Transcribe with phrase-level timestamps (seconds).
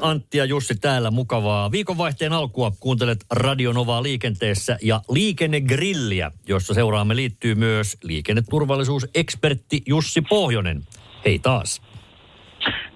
[0.00, 1.70] Antti ja Jussi täällä mukavaa.
[1.72, 10.82] Viikonvaihteen alkua kuuntelet Radionovaa liikenteessä ja liikennegrilliä, jossa seuraamme liittyy myös liikenneturvallisuusekspertti Jussi Pohjonen.
[11.24, 11.82] Hei taas.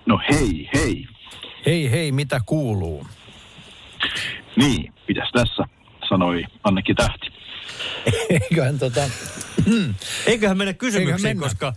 [0.07, 1.07] No hei, hei.
[1.67, 3.07] Hei hei, mitä kuuluu?
[4.57, 5.65] Niin, pitäisi tässä,
[6.09, 7.27] sanoi Annekki Tähti.
[8.31, 9.01] Eiköhän tota...
[10.27, 11.43] Eiköhän mennä kysymyksiin, Eiköhän mennä.
[11.43, 11.73] koska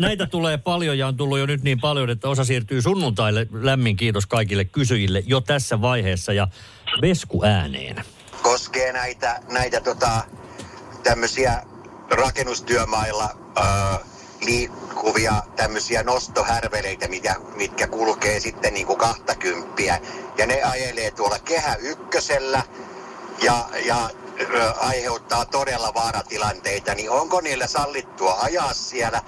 [0.00, 3.46] näitä tulee paljon ja on tullut jo nyt niin paljon, että osa siirtyy sunnuntaille.
[3.52, 6.48] Lämmin kiitos kaikille kysyjille jo tässä vaiheessa ja
[7.02, 8.04] Vesku ääneen.
[8.42, 10.24] koskee näitä, näitä tota,
[11.02, 11.62] tämmöisiä
[12.10, 13.62] rakennustyömailla ö,
[14.44, 20.00] liikkuvia tämmöisiä nostohärveleitä, mitkä, mitkä kulkee sitten niin kuin kahtakymppiä.
[20.38, 22.62] Ja ne ajelee tuolla kehä ykkösellä
[23.42, 24.10] ja, ja
[24.78, 26.94] aiheuttaa todella vaaratilanteita.
[26.94, 29.22] Niin onko niillä sallittua ajaa siellä?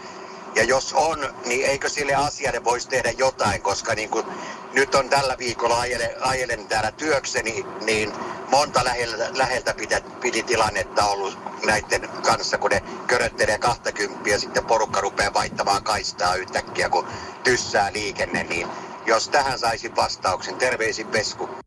[0.54, 4.26] Ja jos on, niin eikö sille asialle voisi tehdä jotain, koska niin kuin
[4.72, 8.12] nyt on tällä viikolla ajelen, ajelen täällä työkseni, niin
[8.50, 14.64] monta läheltä, läheltä pitä, piti tilannetta ollut näiden kanssa, kun ne köröttelee 20 ja sitten
[14.64, 17.06] porukka rupeaa vaihtamaan kaistaa yhtäkkiä, kun
[17.44, 18.68] tyssää liikenne, niin
[19.06, 21.57] jos tähän saisin vastauksen, terveisin Vesku.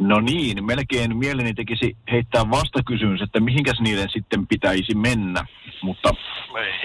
[0.00, 5.44] No niin, melkein mieleni tekisi heittää vastakysymys, että mihinkäs niiden sitten pitäisi mennä.
[5.82, 6.10] Mutta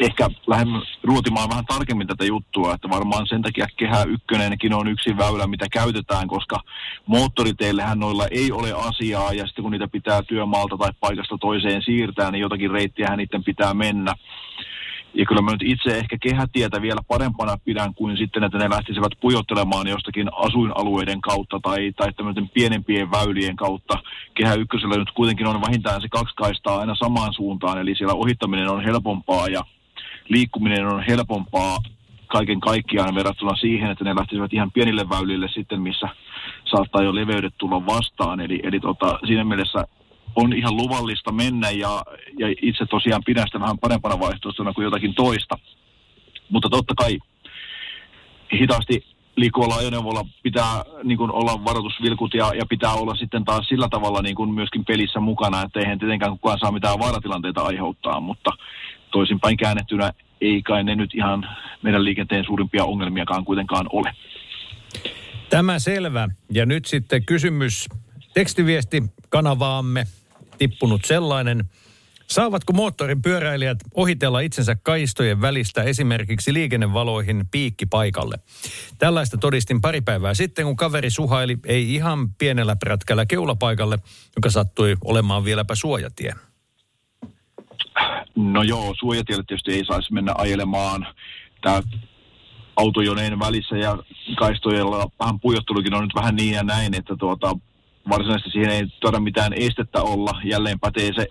[0.02, 0.68] ehkä lähden
[1.04, 5.66] ruotimaan vähän tarkemmin tätä juttua, että varmaan sen takia kehä ykkönenkin on yksi väylä, mitä
[5.72, 6.60] käytetään, koska
[7.06, 12.32] moottoriteillähän noilla ei ole asiaa, ja sitten kun niitä pitää työmaalta tai paikasta toiseen siirtää,
[12.32, 14.14] niin jotakin reittiähän niiden pitää mennä.
[15.14, 19.12] Ja kyllä mä nyt itse ehkä kehätietä vielä parempana pidän kuin sitten, että ne lähtisivät
[19.22, 23.98] pujottelemaan jostakin asuinalueiden kautta tai, tai tämmöisten pienempien väylien kautta.
[24.34, 28.70] Kehä ykkösellä nyt kuitenkin on vähintään se kaksi kaistaa aina samaan suuntaan, eli siellä ohittaminen
[28.70, 29.62] on helpompaa ja
[30.30, 31.78] liikkuminen on helpompaa
[32.28, 36.10] kaiken kaikkiaan verrattuna siihen, että ne lähtisivät ihan pienille väylille sitten, missä
[36.66, 38.40] saattaa jo leveydet tulla vastaan.
[38.40, 39.88] Eli, eli tota, siinä mielessä
[40.36, 42.04] on ihan luvallista mennä ja,
[42.40, 45.60] ja itse tosiaan pidän sitä vähän parempana vaihtoehtona kuin jotakin toista.
[46.50, 47.20] Mutta totta kai
[48.54, 49.06] hitaasti
[49.36, 54.22] liikkuvalla ajoneuvolla pitää niin kuin olla varoitusvilkut ja, ja pitää olla sitten taas sillä tavalla
[54.22, 58.52] niin kuin myöskin pelissä mukana, että eihän tietenkään kukaan saa mitään vaaratilanteita aiheuttaa, mutta
[59.12, 61.50] toisinpäin käännettynä ei kai ne nyt ihan
[61.82, 64.16] meidän liikenteen suurimpia ongelmiakaan kuitenkaan ole.
[65.50, 66.30] Tämä selvä.
[66.52, 67.90] Ja nyt sitten kysymys
[68.34, 70.04] tekstiviesti kanavaamme,
[70.62, 71.70] tippunut sellainen.
[72.28, 78.40] Saavatko moottoripyöräilijät ohitella itsensä kaistojen välistä esimerkiksi liikennevaloihin piikkipaikalle?
[78.98, 83.98] Tällaista todistin pari päivää sitten, kun kaveri suhaili ei ihan pienellä prätkällä keulapaikalle,
[84.36, 86.34] joka sattui olemaan vieläpä suojatie.
[88.36, 91.08] No joo, suojatielle tietysti ei saisi mennä ajelemaan.
[91.62, 91.82] Tämä
[92.76, 93.98] autojoneen välissä ja
[94.38, 97.56] kaistoilla vähän pujottelukin on nyt vähän niin ja näin, että tuota,
[98.10, 100.42] varsinaisesti siihen ei tuoda mitään estettä olla.
[100.44, 101.28] Jälleen pätee se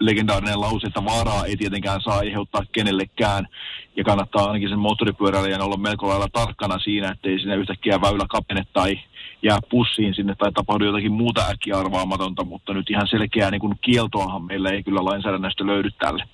[0.00, 3.48] legendaarinen lause, että vaaraa ei tietenkään saa aiheuttaa kenellekään.
[3.96, 8.66] Ja kannattaa ainakin sen moottoripyöräilijän olla melko lailla tarkkana siinä, ettei siinä yhtäkkiä väylä kapene
[8.72, 9.00] tai
[9.42, 13.78] jää pussiin sinne tai tapahdu jotakin muuta äkkiä arvaamatonta, mutta nyt ihan selkeää niin kuin
[13.80, 16.24] kieltoahan meillä ei kyllä lainsäädännöstä löydy tälle.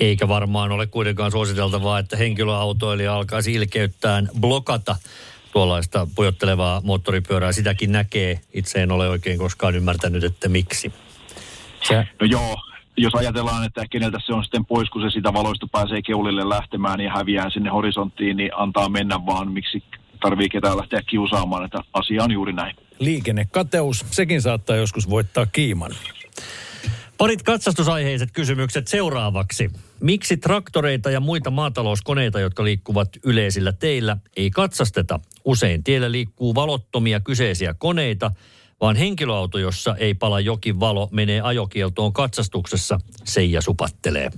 [0.00, 4.96] Eikä varmaan ole kuitenkaan suositeltavaa, että henkilöautoilija alkaisi ilkeyttään blokata
[5.54, 7.52] tuollaista pujottelevaa moottoripyörää.
[7.52, 8.40] Sitäkin näkee.
[8.54, 10.92] Itse en ole oikein koskaan ymmärtänyt, että miksi.
[11.88, 12.56] Se, No joo,
[12.96, 17.00] jos ajatellaan, että keneltä se on sitten pois, kun se sitä valoista pääsee keulille lähtemään
[17.00, 19.82] ja häviää sinne horisonttiin, niin antaa mennä vaan, miksi
[20.20, 22.76] tarvii ketään lähteä kiusaamaan, että asia on juuri näin.
[22.98, 25.92] Liikennekateus, sekin saattaa joskus voittaa kiiman.
[27.18, 29.70] Parit katsastusaiheiset kysymykset seuraavaksi.
[30.04, 35.20] Miksi traktoreita ja muita maatalouskoneita, jotka liikkuvat yleisillä teillä, ei katsasteta?
[35.44, 38.30] Usein tiellä liikkuu valottomia kyseisiä koneita,
[38.80, 42.98] vaan henkilöauto, jossa ei pala jokin valo, menee ajokieltoon katsastuksessa.
[43.24, 44.30] Seija supattelee.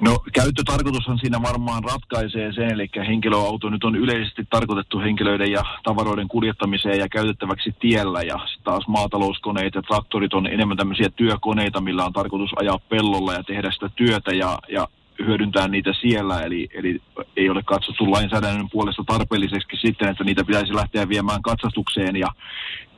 [0.00, 6.28] No käyttötarkoitushan siinä varmaan ratkaisee sen, eli henkilöauto nyt on yleisesti tarkoitettu henkilöiden ja tavaroiden
[6.28, 8.22] kuljettamiseen ja käytettäväksi tiellä.
[8.22, 13.44] Ja taas maatalouskoneet ja traktorit on enemmän tämmöisiä työkoneita, millä on tarkoitus ajaa pellolla ja
[13.44, 14.88] tehdä sitä työtä ja, ja
[15.26, 16.40] hyödyntää niitä siellä.
[16.40, 17.02] Eli, eli
[17.36, 22.16] ei ole katsottu lainsäädännön puolesta tarpeelliseksi sitten, että niitä pitäisi lähteä viemään katsastukseen.
[22.16, 22.28] Ja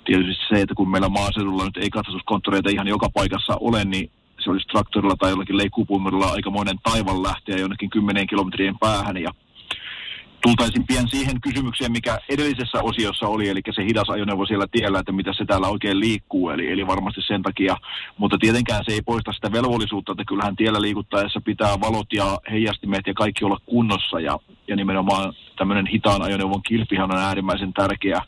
[0.05, 4.50] tietysti se, että kun meillä maaseudulla nyt ei katsastuskonttoreita ihan joka paikassa ole, niin se
[4.50, 9.17] olisi traktorilla tai jollakin leikkuupuimurilla aikamoinen taivan lähteä jonnekin kymmeneen kilometrien päähän.
[9.17, 9.31] Ja
[10.43, 15.12] tultaisin pian siihen kysymykseen, mikä edellisessä osiossa oli, eli se hidas ajoneuvo siellä tiellä, että
[15.12, 17.76] mitä se täällä oikein liikkuu, eli, eli varmasti sen takia,
[18.17, 23.06] mutta tietenkään se ei poista sitä velvollisuutta, että kyllähän tiellä liikuttaessa pitää valot ja heijastimet
[23.06, 24.38] ja kaikki olla kunnossa, ja,
[24.69, 28.23] ja nimenomaan tämmöinen hitaan ajoneuvon kilpihan on äärimmäisen tärkeä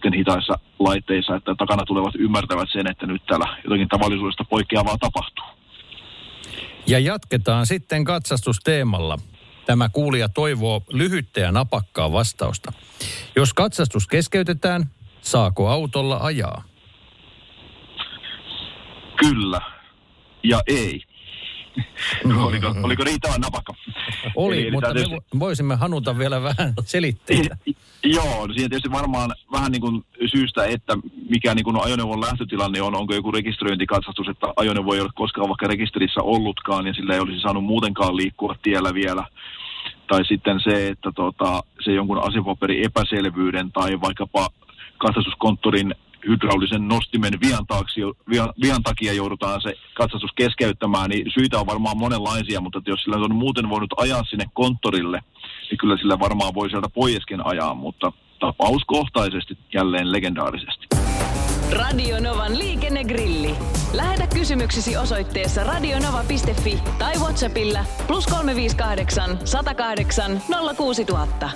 [0.00, 5.44] sitten hitaissa laitteissa, että takana tulevat ymmärtävät sen, että nyt täällä jotakin tavallisuudesta poikkeavaa tapahtuu.
[6.86, 9.18] Ja jatketaan sitten katsastusteemalla.
[9.66, 12.72] Tämä kuulija toivoo lyhyttä ja napakkaa vastausta.
[13.36, 16.62] Jos katsastus keskeytetään, saako autolla ajaa?
[19.16, 19.60] Kyllä
[20.42, 21.02] ja ei.
[22.46, 23.74] oliko, oliko riittävän napakka?
[24.36, 27.56] Oli, Eli- eli mutta me täytyy- vo- voisimme hanuta vielä vähän selitteitä.
[28.04, 30.96] Joo, no siinä tietysti varmaan vähän niin kuin syystä, että
[31.30, 35.66] mikä niin kuin ajoneuvon lähtötilanne on, onko joku rekisteröintikatsastus, että ajoneuvo ei ole koskaan vaikka
[35.66, 39.24] rekisterissä ollutkaan ja sillä ei olisi saanut muutenkaan liikkua tiellä vielä.
[40.08, 44.48] Tai sitten se, että tota, se jonkun asepaperi epäselvyyden tai vaikkapa
[44.98, 45.94] katsastuskonttorin
[46.28, 48.00] hydraulisen nostimen vian, taaksi,
[48.30, 53.16] vian, vian takia joudutaan se katsastus keskeyttämään, niin syitä on varmaan monenlaisia, mutta jos sillä
[53.16, 55.20] on muuten voinut ajaa sinne konttorille,
[55.70, 60.86] niin kyllä sillä varmaan voi sieltä poieskin ajaa, mutta tapauskohtaisesti jälleen legendaarisesti.
[61.72, 63.54] Radio Novan liikennegrilli.
[63.94, 70.42] Lähetä kysymyksesi osoitteessa radionova.fi tai Whatsappilla plus 358 108
[70.76, 71.50] 06000.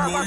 [0.00, 0.26] Aivan